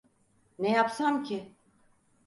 Ne 0.59 0.71
yapsam 0.71 1.23
ki? 1.23 1.53